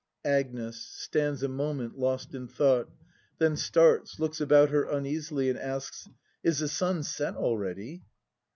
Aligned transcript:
]Agnes. 0.41 0.77
[Stands 0.97 1.43
a 1.43 1.47
moment 1.47 1.95
lost 1.95 2.33
in 2.33 2.47
thought; 2.47 2.89
then 3.37 3.55
starts, 3.55 4.19
looks 4.19 4.41
about 4.41 4.71
her 4.71 4.85
uneasily, 4.85 5.47
and 5.47 5.59
asks.] 5.59 6.09
Is 6.43 6.57
the 6.57 6.67
sun 6.67 7.03
set 7.03 7.35
already? 7.35 8.01